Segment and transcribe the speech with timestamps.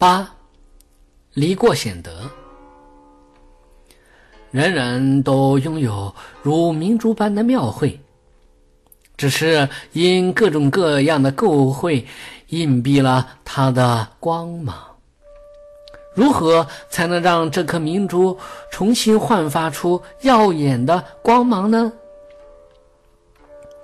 [0.00, 0.26] 八，
[1.34, 2.10] 离过显德。
[4.50, 8.00] 人人都拥有如明珠般的妙慧，
[9.18, 12.02] 只是因各种各样的垢秽
[12.46, 14.74] 隐蔽了它的光芒。
[16.14, 18.38] 如何才能让这颗明珠
[18.70, 21.92] 重新焕发出耀眼的光芒呢？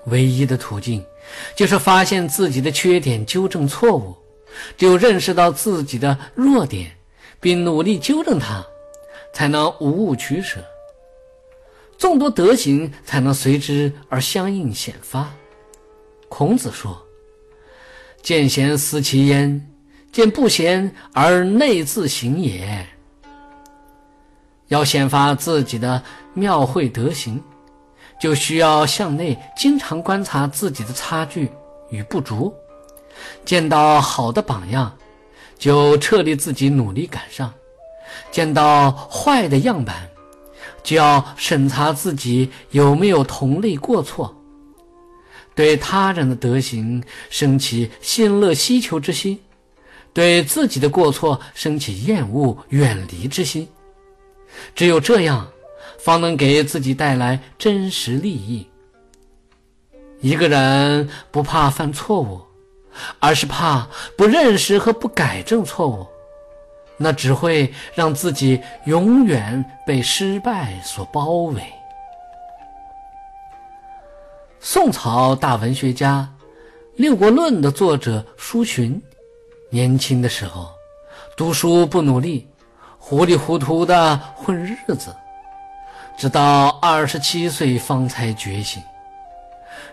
[0.07, 1.05] 唯一的途径
[1.55, 4.17] 就是发现自己的缺点，纠正错误。
[4.77, 6.91] 只有认识到自己的弱点，
[7.41, 8.65] 并努力纠正它，
[9.33, 10.61] 才能无误取舍，
[11.99, 15.33] 众多德行才能随之而相应显发。
[16.29, 17.01] 孔子说
[18.23, 19.71] ：“见贤思齐焉，
[20.11, 22.87] 见不贤而内自省也。”
[24.69, 26.03] 要显发自己的
[26.35, 27.41] 妙慧德行，
[28.21, 31.49] 就需要向内经常观察自己的差距
[31.91, 32.53] 与不足。
[33.45, 34.97] 见到好的榜样，
[35.59, 37.49] 就撤离自己努力赶上；
[38.31, 40.09] 见到坏的样板，
[40.83, 44.35] 就要审查自己有没有同类过错。
[45.55, 49.39] 对他人的德行升起信乐希求之心，
[50.13, 53.67] 对自己的过错升起厌恶远离之心。
[54.75, 55.49] 只有这样，
[55.99, 58.67] 方能给自己带来真实利益。
[60.21, 62.46] 一个人不怕犯错误。
[63.19, 66.07] 而是怕不认识和不改正错误，
[66.97, 71.63] 那只会让自己永远被失败所包围。
[74.61, 76.29] 宋朝大文学家
[76.97, 79.01] 《六国论》的作者苏洵，
[79.71, 80.71] 年轻的时候
[81.37, 82.49] 读书不努力，
[82.99, 85.15] 糊里糊涂的混日子，
[86.17, 88.83] 直到二十七岁方才觉醒。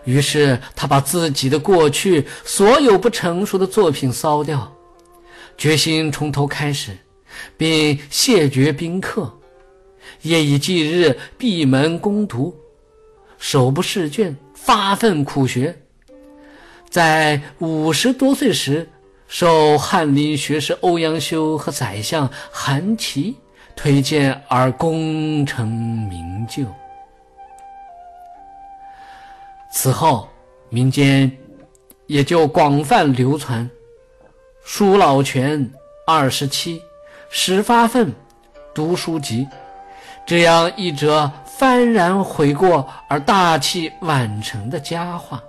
[0.04, 4.70] 于是他把自己的过去所有不成熟的作品烧掉，
[5.56, 6.96] 决心从头开始，
[7.56, 9.32] 并谢绝宾客，
[10.22, 12.54] 夜以继日闭门攻读，
[13.38, 15.76] 手不释卷，发奋苦学。
[16.90, 18.88] 在五十多岁时，
[19.26, 23.34] 受翰林学士欧阳修和宰相韩琦
[23.74, 26.62] 推荐而功成名就。
[29.76, 30.28] 此后，
[30.68, 31.30] 民间
[32.06, 33.68] 也就广泛流传
[34.64, 35.68] “书老泉
[36.06, 36.80] 二十七，
[37.28, 38.14] 始发愤，
[38.72, 39.46] 读书籍”
[40.24, 45.42] 这样一则幡然悔过而大器晚成的佳话。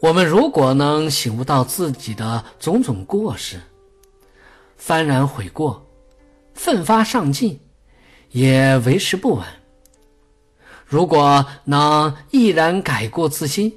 [0.00, 3.60] 我们如果能醒悟到自己的种种过失，
[4.80, 5.86] 幡然悔过，
[6.54, 7.60] 奋发上进，
[8.30, 9.46] 也为时不晚。
[10.86, 13.72] 如果能毅然改过自新，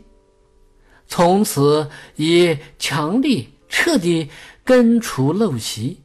[1.08, 4.30] 从此以强力彻底
[4.64, 6.00] 根除陋习，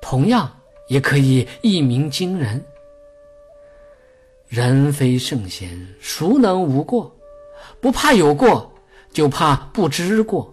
[0.00, 0.50] 同样
[0.88, 2.64] 也可以一鸣惊人。
[4.48, 7.14] 人非圣贤，孰能无过？
[7.78, 8.72] 不怕有过，
[9.12, 10.52] 就怕不知过。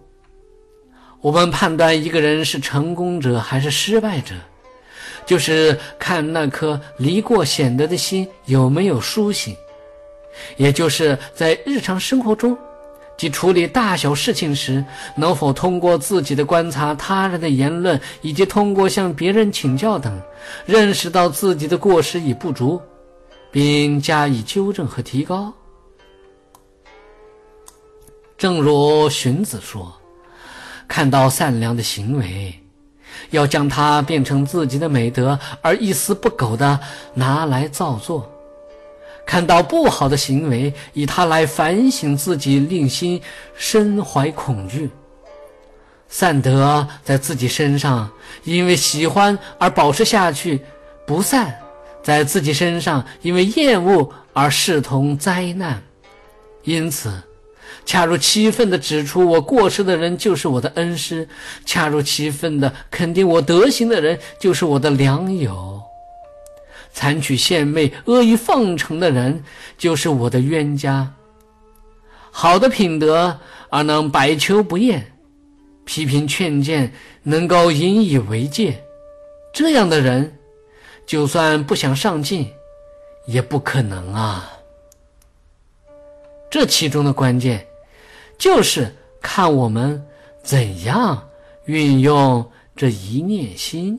[1.22, 4.34] 我们判断一个人是成功者还是失败者，
[5.24, 9.56] 就是看那颗离过显得的心有没有苏醒。
[10.56, 12.56] 也就是在日常生活中，
[13.16, 14.84] 即处理大小事情时，
[15.16, 20.20] 能否通过自己的观察、他人的言论，以及通过向别人请教等，
[20.66, 22.80] 认识到自己的过失与不足，
[23.50, 25.52] 并加以纠正和提高。
[28.36, 29.92] 正如荀子说
[30.86, 32.54] ：“看到善良的行为，
[33.30, 36.78] 要将它变成自己的美德，而一丝不苟地
[37.14, 38.30] 拿来造作。”
[39.28, 43.20] 看到不好的行为，以它来反省自己，令心
[43.54, 44.88] 身怀恐惧。
[46.08, 48.10] 善德在自己身上，
[48.44, 50.58] 因为喜欢而保持下去；
[51.06, 51.54] 不善
[52.02, 55.82] 在自己身上，因为厌恶而视同灾难。
[56.64, 57.12] 因此，
[57.84, 61.26] 恰如其分的指出我过失的人就是我的恩师；
[61.66, 65.77] 恰如其分的肯定我德行的人就是我的良友。
[66.92, 69.42] 残取献媚、阿谀奉承的人，
[69.76, 71.14] 就是我的冤家。
[72.30, 73.38] 好的品德
[73.70, 75.12] 而能百求不厌，
[75.84, 76.92] 批评劝谏
[77.22, 78.82] 能够引以为戒，
[79.52, 80.38] 这样的人，
[81.06, 82.48] 就算不想上进，
[83.26, 84.52] 也不可能啊。
[86.50, 87.66] 这其中的关键，
[88.38, 90.02] 就是看我们
[90.42, 91.28] 怎样
[91.66, 93.98] 运用这一念心。